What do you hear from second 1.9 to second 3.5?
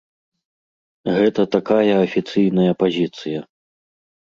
афіцыйная пазіцыя.